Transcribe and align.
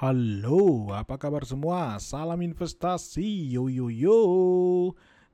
Halo, 0.00 0.88
apa 0.96 1.20
kabar 1.20 1.44
semua? 1.44 2.00
Salam 2.00 2.40
investasi, 2.40 3.52
yo 3.52 3.68
yo 3.68 3.92
yo. 3.92 4.16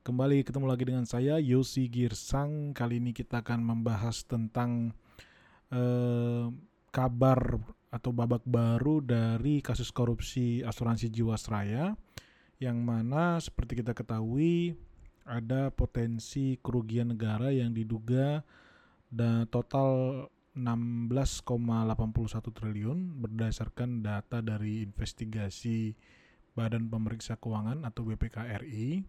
Kembali 0.03 0.43
ketemu 0.43 0.67
lagi 0.67 0.83
dengan 0.83 1.07
saya 1.07 1.39
Yosi 1.39 1.87
Girsang. 1.87 2.75
Kali 2.75 2.99
ini 2.99 3.15
kita 3.15 3.39
akan 3.39 3.63
membahas 3.63 4.27
tentang 4.27 4.91
eh, 5.71 6.51
kabar 6.91 7.63
atau 7.95 8.11
babak 8.11 8.43
baru 8.43 8.99
dari 8.99 9.63
kasus 9.63 9.87
korupsi 9.87 10.59
asuransi 10.67 11.15
Jiwasraya 11.15 11.95
yang 12.59 12.83
mana 12.83 13.39
seperti 13.39 13.79
kita 13.79 13.95
ketahui 13.95 14.75
ada 15.23 15.71
potensi 15.71 16.59
kerugian 16.59 17.15
negara 17.15 17.55
yang 17.55 17.71
diduga 17.71 18.43
dan 19.07 19.47
total 19.47 20.27
16,81 20.57 22.49
triliun 22.51 23.21
berdasarkan 23.21 24.01
data 24.01 24.41
dari 24.41 24.81
investigasi 24.81 25.93
Badan 26.57 26.89
Pemeriksa 26.89 27.37
Keuangan 27.37 27.85
atau 27.85 28.01
BPKRI. 28.09 29.05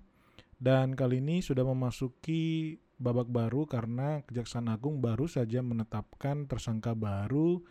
Dan 0.60 0.92
kali 0.92 1.24
ini 1.24 1.40
sudah 1.40 1.64
memasuki 1.64 2.76
babak 3.00 3.30
baru 3.32 3.64
karena 3.64 4.20
Kejaksaan 4.28 4.68
Agung 4.68 5.00
baru 5.00 5.24
saja 5.30 5.64
menetapkan 5.64 6.45
tersangka 6.45 6.92
baru 6.92 7.62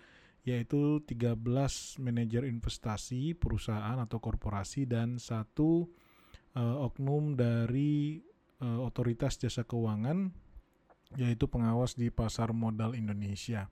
yaitu 0.47 1.03
13 1.03 1.35
manajer 1.99 2.47
investasi 2.47 3.35
perusahaan 3.35 3.99
atau 3.99 4.23
korporasi 4.23 4.88
dan 4.88 5.19
satu 5.19 5.91
uh, 6.55 6.88
oknum 6.88 7.35
dari 7.35 8.23
uh, 8.63 8.80
otoritas 8.88 9.35
jasa 9.35 9.67
keuangan 9.67 10.31
yaitu 11.16 11.47
pengawas 11.47 11.95
di 11.95 12.11
pasar 12.11 12.52
modal 12.52 12.97
Indonesia. 12.97 13.71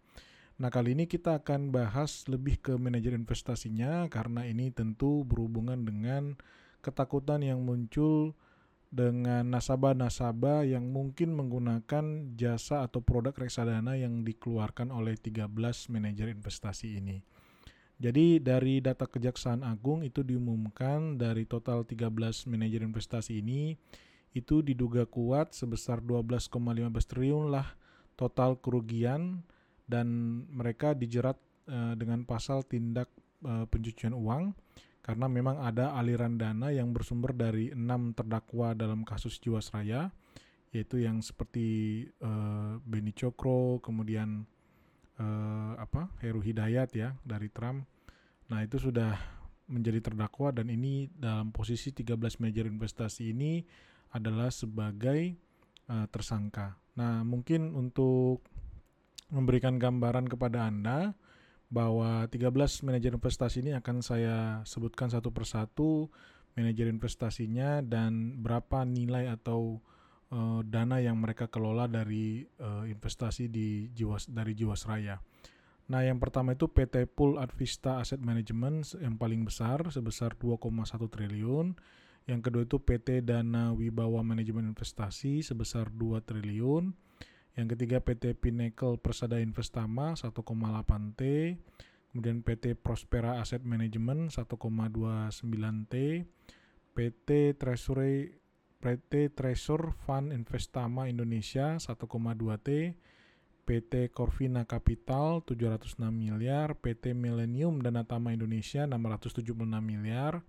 Nah, 0.55 0.71
kali 0.71 0.95
ini 0.95 1.03
kita 1.03 1.43
akan 1.43 1.75
bahas 1.75 2.23
lebih 2.31 2.63
ke 2.63 2.79
manajer 2.79 3.11
investasinya 3.11 4.07
karena 4.07 4.47
ini 4.47 4.71
tentu 4.71 5.27
berhubungan 5.27 5.83
dengan 5.83 6.39
ketakutan 6.79 7.43
yang 7.43 7.59
muncul 7.67 8.39
dengan 8.87 9.43
nasabah-nasabah 9.51 10.63
yang 10.63 10.87
mungkin 10.95 11.35
menggunakan 11.35 12.37
jasa 12.39 12.87
atau 12.87 13.03
produk 13.03 13.35
reksadana 13.35 13.99
yang 13.99 14.23
dikeluarkan 14.23 14.95
oleh 14.95 15.19
13 15.19 15.51
manajer 15.91 16.31
investasi 16.31 17.03
ini. 17.03 17.19
Jadi 17.95 18.43
dari 18.43 18.83
data 18.83 19.07
Kejaksaan 19.07 19.63
Agung 19.63 20.03
itu 20.03 20.23
diumumkan 20.23 21.19
dari 21.19 21.43
total 21.47 21.83
13 21.83 22.11
manajer 22.47 22.83
investasi 22.83 23.39
ini 23.39 23.75
itu 24.35 24.59
diduga 24.59 25.07
kuat 25.07 25.55
sebesar 25.55 26.03
12,15 26.03 26.51
triliun 27.07 27.55
lah 27.55 27.65
total 28.19 28.59
kerugian 28.59 29.47
dan 29.87 30.07
mereka 30.51 30.91
dijerat 30.91 31.39
uh, 31.71 31.95
dengan 31.95 32.27
pasal 32.27 32.67
tindak 32.67 33.07
uh, 33.47 33.63
pencucian 33.71 34.11
uang 34.11 34.51
karena 35.05 35.31
memang 35.31 35.61
ada 35.63 35.95
aliran 35.95 36.35
dana 36.35 36.73
yang 36.73 36.91
bersumber 36.91 37.31
dari 37.31 37.71
enam 37.71 38.11
terdakwa 38.11 38.75
dalam 38.75 39.07
kasus 39.07 39.39
Jiwasraya 39.39 40.11
yaitu 40.75 40.99
yang 40.99 41.23
seperti 41.23 42.03
uh, 42.19 42.81
Beni 42.83 43.15
Cokro 43.15 43.79
kemudian 43.79 44.43
uh, 45.15 45.73
apa 45.79 46.11
Heru 46.19 46.43
Hidayat 46.43 46.91
ya 46.91 47.15
dari 47.23 47.47
Trump. 47.47 47.87
Nah 48.51 48.59
itu 48.65 48.81
sudah 48.81 49.15
menjadi 49.71 50.11
terdakwa 50.11 50.51
dan 50.51 50.67
ini 50.69 51.09
dalam 51.15 51.49
posisi 51.49 51.89
13 51.89 52.19
manajer 52.43 52.65
investasi 52.69 53.33
ini 53.33 53.65
adalah 54.15 54.47
sebagai 54.47 55.35
uh, 55.91 56.07
tersangka. 56.07 56.79
Nah, 56.95 57.27
mungkin 57.27 57.75
untuk 57.75 58.39
memberikan 59.27 59.75
gambaran 59.75 60.31
kepada 60.31 60.71
Anda 60.71 61.11
bahwa 61.67 62.23
13 62.31 62.55
manajer 62.87 63.11
investasi 63.11 63.67
ini 63.67 63.71
akan 63.75 63.99
saya 63.99 64.63
sebutkan 64.63 65.11
satu 65.11 65.35
persatu 65.35 66.07
manajer 66.55 66.87
investasinya 66.87 67.83
dan 67.83 68.39
berapa 68.39 68.87
nilai 68.87 69.27
atau 69.27 69.83
uh, 70.31 70.63
dana 70.63 71.03
yang 71.03 71.19
mereka 71.19 71.51
kelola 71.51 71.91
dari 71.91 72.47
uh, 72.63 72.87
investasi 72.87 73.51
di 73.51 73.91
Jiwas 73.91 74.31
dari 74.31 74.55
Jiwasraya. 74.55 75.19
Nah, 75.85 76.01
yang 76.01 76.17
pertama 76.17 76.57
itu 76.57 76.65
PT 76.65 77.05
Pool 77.13 77.37
Advista 77.37 78.01
Asset 78.01 78.17
Management 78.17 78.97
yang 78.97 79.21
paling 79.21 79.45
besar 79.45 79.85
sebesar 79.93 80.33
2,1 80.33 80.65
triliun. 81.11 81.77
Yang 82.25 82.41
kedua 82.49 82.63
itu 82.65 82.77
PT 82.81 83.21
Dana 83.21 83.69
Wibawa 83.69 84.25
Manajemen 84.25 84.65
Investasi 84.73 85.45
sebesar 85.45 85.93
2 85.93 86.25
triliun. 86.25 86.89
Yang 87.53 87.67
ketiga 87.77 88.01
PT 88.01 88.33
Pinnacle 88.35 88.97
Persada 88.97 89.37
Investama 89.37 90.17
1,8 90.17 90.33
T. 91.13 91.21
Kemudian 92.09 92.41
PT 92.41 92.73
Prospera 92.81 93.37
Asset 93.37 93.61
Management 93.61 94.33
1,29 94.33 94.81
T. 95.85 96.25
PT 96.95 97.29
Treasury 97.61 98.41
PT 98.81 99.33
Treasure 99.33 99.93
Fund 100.05 100.33
Investama 100.33 101.05
Indonesia 101.05 101.77
1,2 101.77 102.09
T. 102.61 102.69
PT 103.65 104.13
Corvina 104.13 104.69
Capital 104.69 105.41
706 105.41 105.97
miliar, 106.13 106.77
PT 106.77 107.17
Millennium 107.17 107.81
Danatama 107.81 108.29
Indonesia 108.29 108.85
676 108.85 109.57
miliar, 109.81 110.45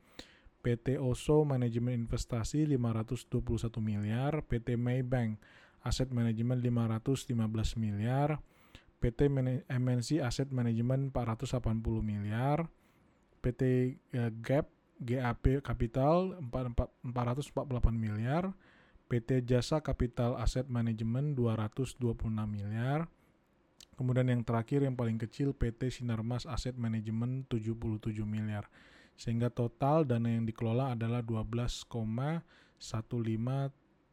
PT 0.66 0.98
Oso 0.98 1.46
Manajemen 1.46 1.94
Investasi 1.94 2.66
521 2.66 3.78
miliar, 3.78 4.42
PT 4.50 4.74
Maybank 4.74 5.38
Aset 5.86 6.10
Manajemen 6.10 6.58
515 6.58 7.78
miliar, 7.78 8.42
PT 8.98 9.30
MNC 9.70 10.26
Aset 10.26 10.50
Manajemen 10.50 11.14
480 11.14 11.62
miliar, 12.02 12.66
PT 13.38 13.62
eh, 14.10 14.32
GAP 14.42 14.66
GAP 14.98 15.62
Capital 15.62 16.34
448 16.50 17.14
miliar, 17.94 18.50
PT 19.06 19.46
Jasa 19.46 19.86
Capital 19.86 20.34
Aset 20.42 20.66
Manajemen 20.66 21.38
226 21.38 22.26
miliar, 22.50 23.06
kemudian 23.94 24.26
yang 24.34 24.42
terakhir 24.42 24.82
yang 24.82 24.98
paling 24.98 25.14
kecil 25.22 25.54
PT 25.54 25.94
Sinarmas 25.94 26.42
Aset 26.42 26.74
Manajemen 26.74 27.46
77 27.46 28.26
miliar 28.26 28.66
sehingga 29.16 29.48
total 29.48 30.04
dana 30.04 30.28
yang 30.28 30.44
dikelola 30.44 30.92
adalah 30.92 31.24
12,15 31.24 31.88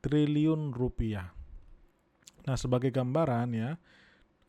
triliun 0.03 0.61
rupiah. 0.71 1.31
Nah, 2.43 2.59
sebagai 2.59 2.91
gambaran 2.91 3.55
ya, 3.55 3.71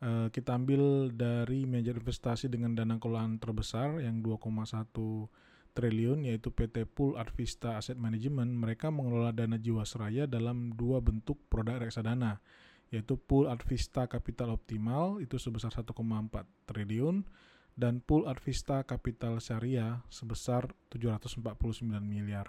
eh, 0.03 0.27
kita 0.31 0.55
ambil 0.55 1.11
dari 1.15 1.63
manajer 1.63 1.99
investasi 1.99 2.51
dengan 2.51 2.75
dana 2.75 2.99
kelolaan 2.99 3.39
terbesar 3.39 4.03
yang 4.03 4.19
2,1 4.19 5.31
triliun 5.75 6.23
yaitu 6.23 6.55
PT 6.55 6.87
Pool 6.87 7.19
Advista 7.19 7.75
Asset 7.75 7.99
Management. 7.99 8.47
Mereka 8.47 8.91
mengelola 8.91 9.35
dana 9.35 9.59
Jiwasraya 9.59 10.23
dalam 10.27 10.71
dua 10.71 11.03
bentuk 11.03 11.39
produk 11.51 11.83
reksadana 11.83 12.39
yaitu 12.93 13.19
Pool 13.19 13.51
Advista 13.51 14.07
Capital 14.07 14.55
Optimal 14.55 15.19
itu 15.19 15.35
sebesar 15.35 15.73
1,4 15.73 15.91
triliun 16.69 17.27
dan 17.75 17.99
pool 17.99 18.23
Advista 18.25 18.87
Capital 18.87 19.43
Syariah 19.43 19.99
sebesar 20.07 20.71
749 20.89 21.83
miliar. 21.99 22.47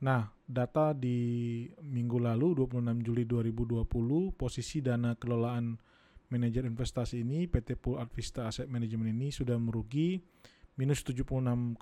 Nah, 0.00 0.28
data 0.44 0.92
di 0.96 1.64
minggu 1.84 2.20
lalu 2.20 2.64
26 2.68 3.04
Juli 3.04 3.24
2020 3.24 4.32
posisi 4.36 4.80
dana 4.84 5.16
kelolaan 5.16 5.76
manajer 6.28 6.68
investasi 6.68 7.22
ini 7.22 7.48
PT 7.48 7.80
Pool 7.80 8.00
Advista 8.00 8.48
Asset 8.48 8.68
Management 8.68 9.12
ini 9.12 9.28
sudah 9.32 9.56
merugi 9.56 10.20
minus 10.76 11.00
76,71 11.04 11.80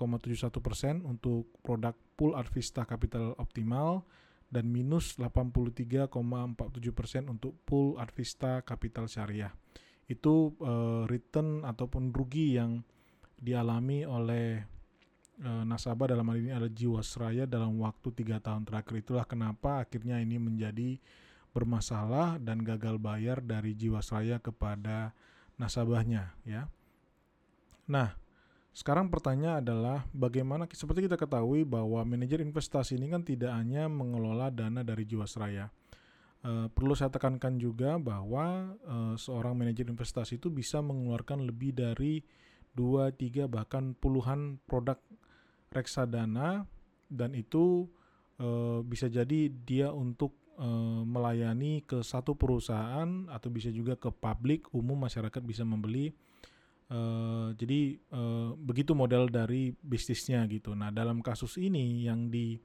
persen 0.62 1.02
untuk 1.02 1.58
produk 1.62 1.94
Pool 2.14 2.38
Advista 2.38 2.86
Capital 2.86 3.34
Optimal 3.34 4.06
dan 4.46 4.70
minus 4.70 5.18
83,47 5.18 6.14
persen 6.94 7.26
untuk 7.26 7.58
Pool 7.66 7.98
Advista 7.98 8.62
Capital 8.62 9.10
Syariah 9.10 9.50
itu 10.08 10.52
uh, 10.60 11.08
return 11.08 11.64
ataupun 11.64 12.12
rugi 12.12 12.60
yang 12.60 12.84
dialami 13.40 14.04
oleh 14.04 14.60
uh, 15.40 15.64
nasabah 15.64 16.12
dalam 16.12 16.28
hal 16.28 16.38
ini 16.40 16.50
adalah 16.52 16.72
Jiwasraya 16.72 17.44
dalam 17.48 17.80
waktu 17.80 18.12
tiga 18.12 18.40
tahun 18.40 18.68
terakhir 18.68 19.00
itulah 19.00 19.24
kenapa 19.24 19.84
akhirnya 19.84 20.20
ini 20.20 20.36
menjadi 20.36 21.00
bermasalah 21.54 22.42
dan 22.42 22.60
gagal 22.66 22.98
bayar 22.98 23.38
dari 23.40 23.72
Jiwasraya 23.78 24.42
kepada 24.42 25.14
nasabahnya 25.54 26.34
ya. 26.42 26.66
Nah, 27.86 28.18
sekarang 28.74 29.06
pertanyaan 29.06 29.62
adalah 29.62 30.02
bagaimana 30.10 30.66
seperti 30.66 31.06
kita 31.06 31.14
ketahui 31.14 31.62
bahwa 31.62 32.02
manajer 32.02 32.42
investasi 32.42 32.98
ini 32.98 33.06
kan 33.06 33.22
tidak 33.22 33.54
hanya 33.54 33.86
mengelola 33.86 34.50
dana 34.50 34.82
dari 34.82 35.06
Jiwasraya 35.06 35.70
Uh, 36.44 36.68
perlu 36.68 36.92
saya 36.92 37.08
tekankan 37.08 37.56
juga 37.56 37.96
bahwa 37.96 38.76
uh, 38.84 39.16
seorang 39.16 39.56
manajer 39.56 39.88
investasi 39.88 40.36
itu 40.36 40.52
bisa 40.52 40.84
mengeluarkan 40.84 41.40
lebih 41.40 41.72
dari 41.72 42.20
2, 42.76 43.16
3 43.16 43.48
bahkan 43.48 43.96
puluhan 43.96 44.60
produk 44.68 45.00
reksadana 45.72 46.68
dan 47.08 47.32
itu 47.32 47.88
uh, 48.36 48.84
bisa 48.84 49.08
jadi 49.08 49.48
dia 49.48 49.88
untuk 49.88 50.36
uh, 50.60 51.00
melayani 51.08 51.80
ke 51.80 52.04
satu 52.04 52.36
perusahaan 52.36 53.24
atau 53.32 53.48
bisa 53.48 53.72
juga 53.72 53.96
ke 53.96 54.12
publik 54.12 54.68
umum 54.76 55.00
masyarakat 55.00 55.40
bisa 55.40 55.64
membeli 55.64 56.12
Uh, 56.84 57.56
jadi 57.56 57.96
begitu 58.60 58.92
model 58.92 59.32
dari 59.32 59.72
bisnisnya 59.72 60.44
gitu. 60.52 60.76
Nah 60.76 60.92
dalam 60.92 61.24
kasus 61.24 61.56
ini 61.56 62.04
yang 62.04 62.28
di 62.28 62.60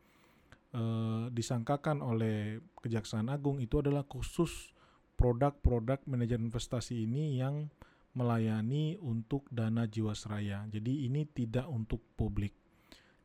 uh, 0.74 1.30
disangkakan 1.34 2.02
oleh 2.04 2.60
Kejaksaan 2.80 3.30
Agung 3.30 3.62
itu 3.64 3.82
adalah 3.82 4.06
khusus 4.06 4.72
produk-produk 5.20 6.00
manajer 6.08 6.40
investasi 6.40 7.04
ini 7.04 7.40
yang 7.40 7.68
melayani 8.16 8.98
untuk 9.00 9.46
dana 9.52 9.86
jiwasraya. 9.86 10.66
Jadi 10.72 11.06
ini 11.06 11.28
tidak 11.30 11.68
untuk 11.70 12.02
publik. 12.18 12.56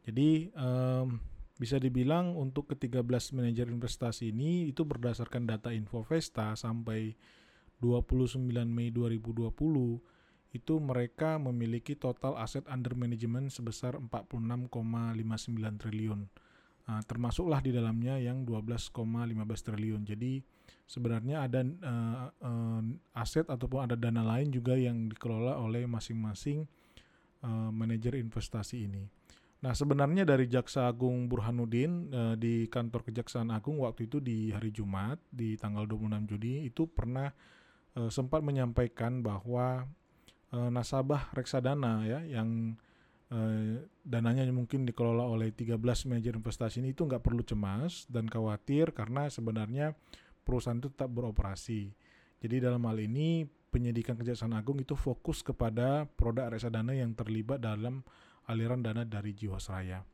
Jadi 0.05 0.53
um, 0.53 1.17
bisa 1.57 1.79
dibilang 1.81 2.37
untuk 2.37 2.75
ke-13 2.75 3.39
manajer 3.39 3.71
investasi 3.71 4.35
ini 4.35 4.69
itu 4.69 4.85
berdasarkan 4.85 5.49
data 5.49 5.71
Infovesta 5.73 6.53
sampai 6.59 7.15
29 7.81 8.43
Mei 8.69 8.91
2020 8.91 9.55
itu 10.55 10.75
mereka 10.79 11.39
memiliki 11.43 11.99
total 11.99 12.39
aset 12.39 12.63
under 12.71 12.95
management 12.95 13.51
sebesar 13.51 13.99
46,59 13.99 15.83
triliun. 15.83 16.31
Nah, 16.85 17.01
termasuklah 17.01 17.65
di 17.65 17.73
dalamnya 17.73 18.21
yang 18.21 18.45
12,15 18.45 18.93
triliun. 19.65 20.03
Jadi 20.05 20.45
sebenarnya 20.85 21.49
ada 21.49 21.65
uh, 21.65 22.29
uh, 22.45 22.83
aset 23.17 23.49
ataupun 23.49 23.89
ada 23.89 23.97
dana 23.97 24.21
lain 24.21 24.53
juga 24.53 24.77
yang 24.77 25.09
dikelola 25.09 25.57
oleh 25.57 25.89
masing-masing 25.89 26.69
uh, 27.41 27.73
manajer 27.73 28.21
investasi 28.21 28.85
ini. 28.85 29.09
Nah, 29.65 29.73
sebenarnya 29.73 30.29
dari 30.29 30.45
Jaksa 30.45 30.93
Agung 30.93 31.25
Burhanuddin 31.25 32.13
uh, 32.13 32.35
di 32.37 32.69
kantor 32.69 33.01
Kejaksaan 33.09 33.49
Agung 33.49 33.81
waktu 33.81 34.05
itu 34.05 34.21
di 34.21 34.53
hari 34.53 34.69
Jumat 34.69 35.17
di 35.33 35.57
tanggal 35.57 35.89
26 35.89 36.37
Juni 36.37 36.69
itu 36.69 36.85
pernah 36.85 37.33
uh, 37.97 38.13
sempat 38.13 38.45
menyampaikan 38.45 39.25
bahwa 39.25 39.89
uh, 40.53 40.69
nasabah 40.69 41.33
reksadana 41.33 42.05
ya 42.05 42.21
yang 42.29 42.77
uh, 43.33 43.81
dananya 44.05 44.45
mungkin 44.53 44.85
dikelola 44.85 45.25
oleh 45.25 45.55
13 45.55 45.81
manajer 46.11 46.35
investasi 46.37 46.85
ini 46.85 46.93
itu 46.93 47.07
nggak 47.09 47.25
perlu 47.25 47.41
cemas 47.47 48.05
dan 48.11 48.29
khawatir 48.29 48.93
karena 48.93 49.31
sebenarnya 49.33 49.97
perusahaan 50.45 50.77
itu 50.77 50.93
tetap 50.93 51.09
beroperasi. 51.15 51.95
Jadi 52.45 52.61
dalam 52.61 52.85
hal 52.85 53.01
ini 53.01 53.49
penyidikan 53.73 54.15
Kejaksaan 54.21 54.53
Agung 54.53 54.77
itu 54.79 54.93
fokus 54.95 55.41
kepada 55.41 56.05
produk 56.05 56.53
reksadana 56.53 56.93
yang 56.93 57.17
terlibat 57.17 57.65
dalam 57.65 58.05
aliran 58.45 58.85
dana 58.85 59.03
dari 59.03 59.33
Jiwasraya. 59.33 60.05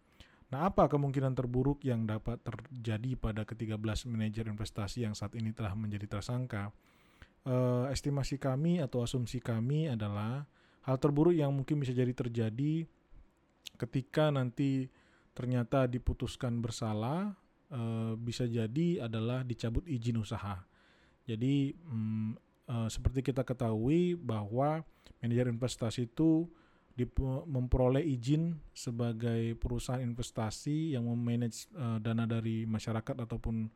Nah, 0.51 0.67
apa 0.67 0.91
kemungkinan 0.91 1.39
terburuk 1.39 1.83
yang 1.87 2.07
dapat 2.07 2.43
terjadi 2.43 3.15
pada 3.15 3.47
ke-13 3.47 4.11
manajer 4.11 4.51
investasi 4.51 5.07
yang 5.07 5.15
saat 5.15 5.39
ini 5.39 5.55
telah 5.55 5.75
menjadi 5.79 6.19
tersangka? 6.19 6.75
Uh, 7.47 7.87
estimasi 7.89 8.37
kami 8.37 8.83
atau 8.83 9.01
asumsi 9.01 9.39
kami 9.39 9.89
adalah 9.89 10.45
hal 10.85 10.97
terburuk 10.99 11.33
yang 11.33 11.55
mungkin 11.55 11.79
bisa 11.79 11.95
jadi 11.95 12.11
terjadi 12.11 12.85
ketika 13.79 14.29
nanti 14.29 14.89
ternyata 15.33 15.89
diputuskan 15.89 16.61
bersalah 16.61 17.33
e, 17.73 17.81
bisa 18.21 18.45
jadi 18.45 19.07
adalah 19.09 19.41
dicabut 19.47 19.87
izin 19.89 20.21
usaha. 20.21 20.61
Jadi 21.25 21.73
mm, 21.73 22.31
e, 22.69 22.77
seperti 22.93 23.21
kita 23.25 23.47
ketahui 23.47 24.19
bahwa 24.19 24.85
manajer 25.21 25.49
investasi 25.53 26.11
itu 26.11 26.49
memperoleh 27.49 28.03
izin 28.03 28.59
sebagai 28.75 29.57
perusahaan 29.57 30.03
investasi 30.03 30.93
yang 30.93 31.09
memanage 31.09 31.71
uh, 31.73 31.97
dana 32.03 32.29
dari 32.29 32.69
masyarakat 32.69 33.17
ataupun 33.25 33.71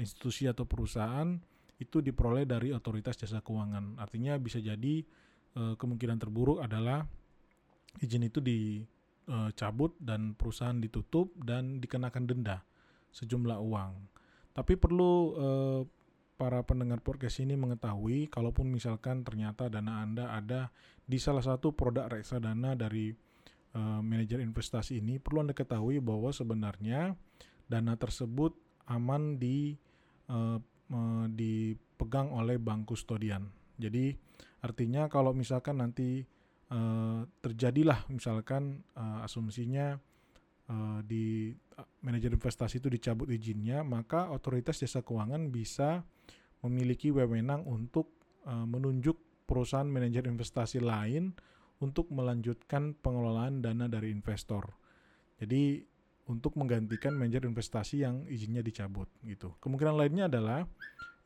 institusi 0.00 0.48
atau 0.48 0.64
perusahaan 0.64 1.36
itu 1.76 2.00
diperoleh 2.00 2.46
dari 2.46 2.70
otoritas 2.70 3.18
jasa 3.18 3.42
keuangan. 3.42 3.98
Artinya 3.98 4.38
bisa 4.38 4.62
jadi 4.62 5.04
uh, 5.58 5.74
kemungkinan 5.76 6.16
terburuk 6.22 6.62
adalah 6.62 7.04
izin 8.00 8.24
itu 8.24 8.40
di 8.40 8.80
uh, 9.28 9.50
cabut 9.54 9.94
dan 10.02 10.34
perusahaan 10.34 10.76
ditutup 10.78 11.34
dan 11.42 11.78
dikenakan 11.78 12.24
denda 12.26 12.64
sejumlah 13.12 13.58
uang. 13.60 13.92
Tapi 14.52 14.74
perlu 14.76 15.12
uh, 15.36 15.80
para 16.36 16.64
pendengar 16.66 16.98
podcast 17.04 17.38
ini 17.38 17.54
mengetahui 17.54 18.26
kalaupun 18.32 18.66
misalkan 18.66 19.22
ternyata 19.22 19.70
dana 19.70 20.02
Anda 20.02 20.32
ada 20.34 20.74
di 21.06 21.20
salah 21.20 21.44
satu 21.44 21.70
produk 21.76 22.08
reksadana 22.08 22.74
dari 22.74 23.12
uh, 23.76 24.00
manajer 24.00 24.40
investasi 24.40 24.98
ini, 24.98 25.22
perlu 25.22 25.46
Anda 25.46 25.54
ketahui 25.54 26.02
bahwa 26.02 26.34
sebenarnya 26.34 27.14
dana 27.68 27.94
tersebut 27.94 28.56
aman 28.90 29.38
di 29.38 29.76
uh, 30.28 30.58
uh, 30.90 31.26
dipegang 31.30 32.32
oleh 32.34 32.58
bank 32.58 32.90
kustodian. 32.90 33.48
Jadi 33.78 34.12
artinya 34.62 35.06
kalau 35.06 35.32
misalkan 35.32 35.80
nanti 35.80 36.26
uh, 36.72 37.20
terjadilah 37.44 38.08
misalkan 38.08 38.80
uh, 38.96 39.20
asumsinya 39.22 40.00
uh, 40.72 41.00
di 41.04 41.52
manajer 42.00 42.32
investasi 42.32 42.80
itu 42.80 42.88
dicabut 42.88 43.28
izinnya, 43.28 43.84
maka 43.84 44.32
otoritas 44.32 44.80
jasa 44.80 45.04
keuangan 45.04 45.52
bisa 45.52 46.02
memiliki 46.64 47.12
wewenang 47.12 47.66
untuk 47.68 48.10
uh, 48.48 48.64
menunjuk 48.64 49.44
perusahaan 49.44 49.86
manajer 49.86 50.24
investasi 50.24 50.80
lain 50.80 51.36
untuk 51.82 52.08
melanjutkan 52.14 52.94
pengelolaan 52.94 53.60
dana 53.60 53.90
dari 53.90 54.14
investor. 54.14 54.70
Jadi 55.42 55.82
untuk 56.30 56.54
menggantikan 56.54 57.18
manajer 57.18 57.42
investasi 57.42 58.06
yang 58.06 58.22
izinnya 58.30 58.62
dicabut 58.62 59.10
gitu. 59.26 59.58
Kemungkinan 59.58 59.98
lainnya 59.98 60.30
adalah 60.30 60.62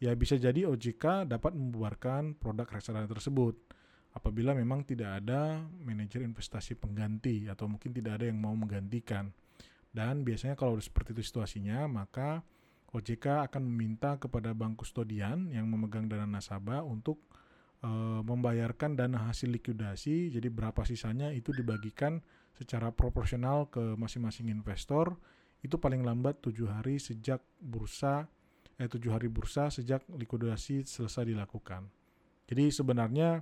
ya 0.00 0.16
bisa 0.16 0.40
jadi 0.40 0.64
OJK 0.64 1.28
dapat 1.28 1.52
membubarkan 1.52 2.36
produk 2.40 2.64
reksadana 2.64 3.04
tersebut 3.04 3.75
apabila 4.16 4.56
memang 4.56 4.80
tidak 4.88 5.20
ada 5.20 5.60
manajer 5.84 6.24
investasi 6.24 6.80
pengganti 6.80 7.52
atau 7.52 7.68
mungkin 7.68 7.92
tidak 7.92 8.16
ada 8.16 8.32
yang 8.32 8.40
mau 8.40 8.56
menggantikan. 8.56 9.28
Dan 9.92 10.24
biasanya 10.24 10.56
kalau 10.56 10.80
seperti 10.80 11.12
itu 11.12 11.22
situasinya, 11.24 11.84
maka 11.84 12.40
OJK 12.96 13.44
akan 13.52 13.62
meminta 13.68 14.16
kepada 14.16 14.56
bank 14.56 14.80
kustodian 14.80 15.52
yang 15.52 15.68
memegang 15.68 16.08
dana 16.08 16.24
nasabah 16.24 16.80
untuk 16.80 17.20
e, 17.84 17.90
membayarkan 18.24 18.96
dana 18.96 19.28
hasil 19.28 19.52
likuidasi. 19.52 20.32
Jadi 20.32 20.48
berapa 20.48 20.80
sisanya 20.88 21.28
itu 21.36 21.52
dibagikan 21.52 22.24
secara 22.56 22.88
proporsional 22.92 23.68
ke 23.68 23.96
masing-masing 24.00 24.48
investor. 24.48 25.16
Itu 25.60 25.76
paling 25.76 26.00
lambat 26.00 26.40
tujuh 26.40 26.72
hari 26.72 26.96
sejak 26.96 27.44
bursa 27.60 28.28
eh 28.76 28.92
tujuh 28.92 29.08
hari 29.08 29.32
bursa 29.32 29.72
sejak 29.72 30.04
likuidasi 30.04 30.84
selesai 30.84 31.32
dilakukan. 31.32 31.88
Jadi 32.46 32.68
sebenarnya 32.70 33.40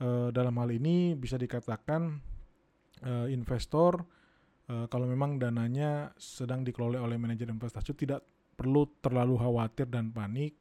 uh, 0.00 0.28
dalam 0.32 0.54
hal 0.60 0.70
ini 0.72 1.14
bisa 1.16 1.36
dikatakan 1.40 2.20
uh, 3.04 3.26
investor 3.28 4.02
uh, 4.68 4.86
kalau 4.88 5.06
memang 5.08 5.40
dananya 5.40 6.12
sedang 6.16 6.64
dikelola 6.64 7.00
oleh 7.00 7.16
manajer 7.20 7.48
investasi 7.48 7.92
tidak 7.96 8.24
perlu 8.56 8.88
terlalu 9.04 9.36
khawatir 9.36 9.86
dan 9.92 10.10
panik. 10.10 10.56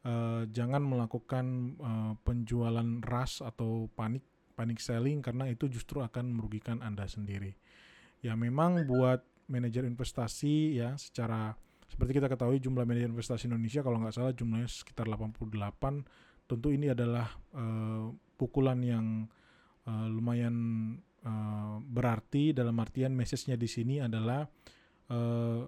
Uh, 0.00 0.48
jangan 0.48 0.80
melakukan 0.80 1.76
uh, 1.76 2.12
penjualan 2.24 3.04
rush 3.04 3.44
atau 3.44 3.84
panik 3.92 4.24
panik 4.56 4.80
selling 4.80 5.20
karena 5.20 5.48
itu 5.48 5.68
justru 5.68 6.00
akan 6.00 6.36
merugikan 6.36 6.80
Anda 6.80 7.04
sendiri. 7.04 7.52
Ya 8.24 8.32
memang 8.32 8.88
buat 8.88 9.24
manajer 9.48 9.84
investasi 9.84 10.80
ya 10.80 10.96
secara 10.96 11.52
seperti 11.88 12.16
kita 12.16 12.32
ketahui 12.32 12.62
jumlah 12.62 12.86
manajer 12.86 13.12
investasi 13.12 13.50
Indonesia 13.50 13.84
kalau 13.84 14.00
nggak 14.00 14.14
salah 14.14 14.32
jumlahnya 14.32 14.68
sekitar 14.70 15.04
88 15.10 15.52
tentu 16.46 16.68
ini 16.70 16.92
adalah 16.92 17.28
uh, 17.52 18.08
pukulan 18.40 18.80
yang 18.80 19.28
uh, 19.84 20.08
lumayan 20.08 20.56
uh, 21.28 21.76
berarti 21.84 22.56
dalam 22.56 22.80
artian 22.80 23.12
message-nya 23.12 23.60
di 23.60 23.68
sini 23.68 24.00
adalah 24.00 24.48
uh, 25.12 25.62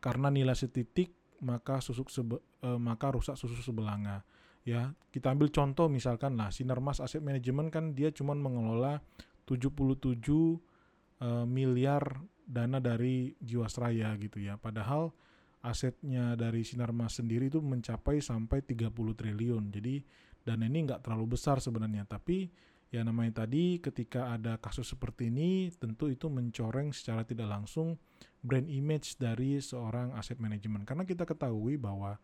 karena 0.00 0.28
nilai 0.32 0.56
setitik 0.56 1.12
maka 1.44 1.84
susuk 1.84 2.08
sebe, 2.08 2.40
uh, 2.64 2.80
maka 2.80 3.12
rusak 3.12 3.36
susu 3.36 3.60
sebelanga. 3.60 4.24
Ya 4.64 4.96
kita 5.12 5.30
ambil 5.30 5.52
contoh 5.52 5.86
misalkan 5.86 6.34
lah 6.40 6.50
Sinarmas 6.50 6.98
Asset 6.98 7.20
Management 7.22 7.68
kan 7.70 7.84
dia 7.92 8.10
cuma 8.10 8.34
mengelola 8.34 8.98
77 9.46 10.16
uh, 10.26 11.46
miliar 11.46 12.02
dana 12.46 12.82
dari 12.82 13.36
Jiwasraya 13.38 14.16
gitu 14.18 14.42
ya. 14.42 14.58
Padahal 14.58 15.14
asetnya 15.62 16.38
dari 16.38 16.62
Sinarmas 16.62 17.18
sendiri 17.18 17.50
itu 17.50 17.58
mencapai 17.58 18.22
sampai 18.22 18.62
30 18.62 18.90
triliun. 18.90 19.70
Jadi 19.70 20.02
dan 20.46 20.62
ini 20.62 20.86
nggak 20.86 21.02
terlalu 21.02 21.34
besar 21.34 21.58
sebenarnya. 21.58 22.06
Tapi 22.06 22.46
ya 22.94 23.02
namanya 23.02 23.42
tadi 23.42 23.82
ketika 23.82 24.30
ada 24.30 24.62
kasus 24.62 24.86
seperti 24.94 25.34
ini 25.34 25.74
tentu 25.74 26.06
itu 26.06 26.30
mencoreng 26.30 26.94
secara 26.94 27.26
tidak 27.26 27.50
langsung 27.50 27.98
brand 28.38 28.70
image 28.70 29.18
dari 29.18 29.58
seorang 29.58 30.14
aset 30.14 30.38
manajemen 30.38 30.86
karena 30.86 31.02
kita 31.02 31.26
ketahui 31.26 31.74
bahwa 31.74 32.14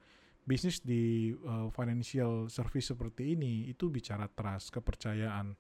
bisnis 0.47 0.79
di 0.79 1.35
uh, 1.35 1.67
financial 1.75 2.47
service 2.47 2.95
seperti 2.95 3.35
ini 3.35 3.67
itu 3.67 3.91
bicara 3.91 4.31
trust 4.31 4.71
kepercayaan. 4.71 5.59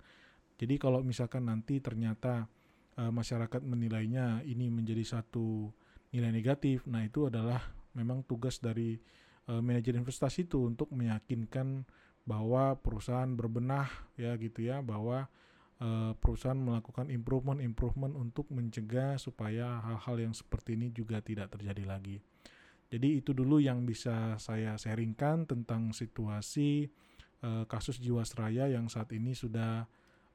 Jadi 0.54 0.78
kalau 0.78 1.02
misalkan 1.02 1.50
nanti 1.50 1.83
ternyata 1.83 2.47
uh, 2.99 3.11
masyarakat 3.11 3.62
menilainya 3.66 4.47
ini 4.47 4.71
menjadi 4.71 5.19
satu 5.19 5.71
nilai 6.12 6.28
negatif 6.28 6.85
nah 6.85 7.00
itu 7.00 7.26
adalah 7.33 7.73
memang 7.97 8.25
tugas 8.28 8.61
dari 8.61 9.00
uh, 9.49 9.61
manajer 9.64 9.97
investasi 9.97 10.49
itu 10.49 10.69
untuk 10.69 10.92
meyakinkan 10.92 11.88
bahwa 12.22 12.78
perusahaan 12.78 13.28
berbenah 13.34 13.90
ya 14.14 14.38
gitu 14.38 14.62
ya 14.62 14.78
bahwa 14.78 15.26
uh, 15.82 16.14
perusahaan 16.18 16.58
melakukan 16.58 17.10
improvement-improvement 17.10 18.14
untuk 18.14 18.46
mencegah 18.54 19.18
supaya 19.18 19.82
hal-hal 19.82 20.30
yang 20.30 20.34
seperti 20.34 20.78
ini 20.78 20.94
juga 20.94 21.18
tidak 21.18 21.50
terjadi 21.58 21.82
lagi. 21.82 22.22
Jadi 22.92 23.24
itu 23.24 23.32
dulu 23.32 23.56
yang 23.58 23.88
bisa 23.88 24.36
saya 24.36 24.76
sharingkan 24.76 25.48
tentang 25.48 25.96
situasi 25.96 26.92
uh, 27.42 27.64
kasus 27.66 27.98
Jiwasraya 27.98 28.68
yang 28.68 28.86
saat 28.86 29.10
ini 29.16 29.32
sudah 29.32 29.88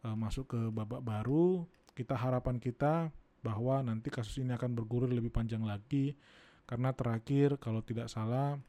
uh, 0.03 0.15
masuk 0.17 0.57
ke 0.57 0.61
babak 0.73 1.05
baru. 1.05 1.63
Kita 1.93 2.17
harapan 2.17 2.57
kita 2.57 3.13
bahwa 3.45 3.79
nanti 3.85 4.09
kasus 4.11 4.41
ini 4.41 4.51
akan 4.57 4.73
bergulir 4.73 5.13
lebih 5.13 5.31
panjang 5.31 5.63
lagi 5.63 6.17
karena 6.67 6.91
terakhir 6.91 7.61
kalau 7.61 7.79
tidak 7.79 8.11
salah 8.11 8.59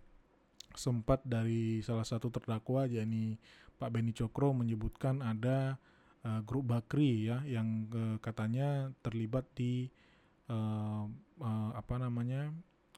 sempat 0.79 1.27
dari 1.27 1.83
salah 1.83 2.07
satu 2.07 2.31
terdakwa 2.31 2.87
yakni 2.87 3.37
Pak 3.79 3.91
Beni 3.91 4.15
Cokro 4.15 4.55
menyebutkan 4.55 5.21
ada 5.21 5.77
uh, 6.23 6.41
grup 6.47 6.71
Bakri 6.71 7.27
ya 7.27 7.43
yang 7.45 7.91
uh, 7.91 8.17
katanya 8.23 8.95
terlibat 9.03 9.47
di 9.59 9.91
uh, 10.51 11.07
uh, 11.43 11.71
apa 11.75 11.95
namanya 11.99 12.55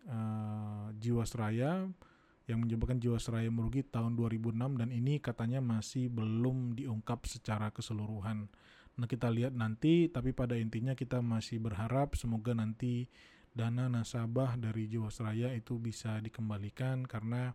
uh, 0.08 0.92
Jiwasraya 0.96 1.88
yang 2.48 2.58
menyebabkan 2.66 2.98
Jiwasraya 2.98 3.46
merugi 3.52 3.86
tahun 3.86 4.18
2006 4.18 4.80
dan 4.80 4.88
ini 4.90 5.22
katanya 5.22 5.62
masih 5.62 6.10
belum 6.10 6.74
diungkap 6.74 7.28
secara 7.30 7.70
keseluruhan. 7.70 8.50
Nah 8.98 9.06
kita 9.06 9.30
lihat 9.30 9.54
nanti 9.54 10.10
tapi 10.10 10.34
pada 10.34 10.58
intinya 10.58 10.98
kita 10.98 11.22
masih 11.22 11.62
berharap 11.62 12.18
semoga 12.18 12.52
nanti 12.52 13.06
dana 13.50 13.90
nasabah 13.90 14.54
dari 14.54 14.86
Jiwasraya 14.86 15.50
itu 15.54 15.76
bisa 15.82 16.22
dikembalikan 16.22 17.02
karena 17.04 17.52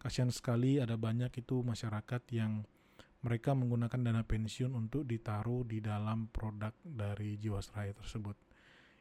kasihan 0.00 0.32
sekali 0.32 0.80
ada 0.80 0.96
banyak 0.96 1.32
itu 1.36 1.60
masyarakat 1.60 2.22
yang 2.32 2.64
mereka 3.24 3.56
menggunakan 3.56 4.00
dana 4.04 4.20
pensiun 4.20 4.76
untuk 4.76 5.08
ditaruh 5.08 5.64
di 5.64 5.80
dalam 5.80 6.28
produk 6.28 6.76
dari 6.84 7.40
Jiwasraya 7.40 7.96
tersebut. 7.96 8.36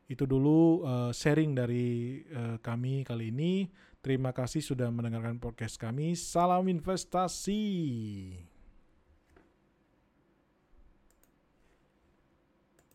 Itu 0.08 0.24
dulu 0.24 0.84
uh, 0.88 1.12
sharing 1.12 1.52
dari 1.52 2.24
uh, 2.32 2.56
kami 2.64 3.04
kali 3.04 3.36
ini. 3.36 3.68
Terima 4.00 4.32
kasih 4.32 4.64
sudah 4.64 4.88
mendengarkan 4.92 5.40
podcast 5.44 5.76
kami. 5.76 6.16
Salam 6.16 6.68
investasi. 6.72 8.53